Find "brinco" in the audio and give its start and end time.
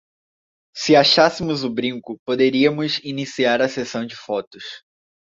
1.69-2.17